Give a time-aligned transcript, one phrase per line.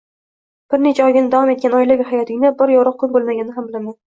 [0.73, 3.99] Bir necha oygina davom etgan oilaviy hayotingda bir yorug` kun bo`lmaganini ham bilaman